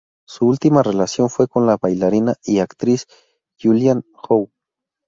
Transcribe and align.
Su 0.27 0.47
última 0.47 0.81
relación 0.81 1.29
fue 1.29 1.47
con 1.47 1.67
la 1.67 1.77
bailarina 1.79 2.33
y 2.43 2.57
actriz 2.57 3.05
Julianne 3.61 4.01
Hough. 4.27 4.49